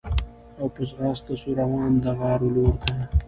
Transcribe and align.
او 0.59 0.65
په 0.75 0.81
ځغاسته 0.89 1.33
سو 1.41 1.49
روان 1.61 1.91
د 2.03 2.05
غار 2.19 2.39
و 2.45 2.49
لورته 2.55 2.91